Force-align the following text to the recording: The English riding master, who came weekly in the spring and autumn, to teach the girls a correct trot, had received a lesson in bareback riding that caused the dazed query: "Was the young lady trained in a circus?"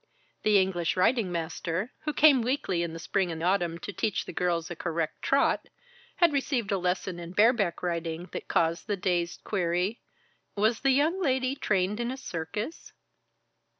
The 0.41 0.57
English 0.59 0.97
riding 0.97 1.31
master, 1.31 1.91
who 2.05 2.11
came 2.13 2.41
weekly 2.41 2.81
in 2.81 2.91
the 2.91 2.97
spring 2.97 3.31
and 3.31 3.43
autumn, 3.43 3.77
to 3.77 3.93
teach 3.93 4.25
the 4.25 4.33
girls 4.33 4.71
a 4.71 4.75
correct 4.75 5.21
trot, 5.21 5.67
had 6.15 6.33
received 6.33 6.71
a 6.71 6.79
lesson 6.79 7.19
in 7.19 7.33
bareback 7.33 7.83
riding 7.83 8.25
that 8.31 8.47
caused 8.47 8.87
the 8.87 8.97
dazed 8.97 9.43
query: 9.43 9.99
"Was 10.55 10.79
the 10.79 10.89
young 10.89 11.21
lady 11.21 11.53
trained 11.53 11.99
in 11.99 12.09
a 12.09 12.17
circus?" 12.17 12.93